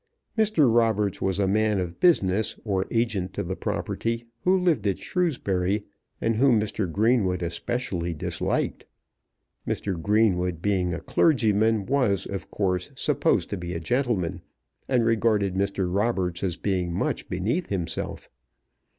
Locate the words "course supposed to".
12.49-13.57